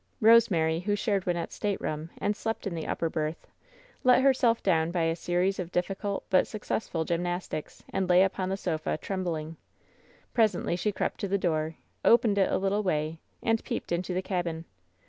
[0.19, 3.45] Eosemary, who shared Wynnette*s stateroom, and slept in the upper berth,
[4.03, 8.57] let herself down by a series of difficult but successful gymnastics, and lay upon the
[8.57, 9.57] sofa, trembling.
[10.33, 14.23] Presently she crept to the door, opened it a little way, and peeped into the
[14.23, 14.65] cabin.